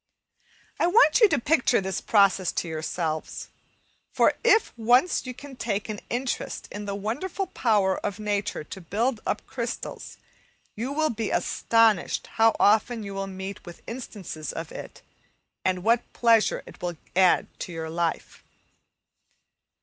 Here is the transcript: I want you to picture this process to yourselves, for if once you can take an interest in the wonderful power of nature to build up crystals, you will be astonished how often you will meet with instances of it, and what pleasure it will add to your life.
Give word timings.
I 0.79 0.87
want 0.87 1.21
you 1.21 1.29
to 1.29 1.37
picture 1.37 1.79
this 1.79 2.01
process 2.01 2.51
to 2.53 2.67
yourselves, 2.67 3.49
for 4.11 4.33
if 4.43 4.75
once 4.75 5.27
you 5.27 5.33
can 5.35 5.55
take 5.55 5.89
an 5.89 5.99
interest 6.09 6.67
in 6.71 6.85
the 6.85 6.95
wonderful 6.95 7.45
power 7.45 7.99
of 7.99 8.17
nature 8.17 8.63
to 8.63 8.81
build 8.81 9.19
up 9.27 9.45
crystals, 9.45 10.17
you 10.75 10.91
will 10.91 11.11
be 11.11 11.29
astonished 11.29 12.25
how 12.41 12.55
often 12.59 13.03
you 13.03 13.13
will 13.13 13.27
meet 13.27 13.63
with 13.63 13.83
instances 13.85 14.51
of 14.51 14.71
it, 14.71 15.03
and 15.63 15.83
what 15.83 16.11
pleasure 16.13 16.63
it 16.65 16.81
will 16.81 16.97
add 17.15 17.45
to 17.59 17.71
your 17.71 17.91
life. 17.91 18.43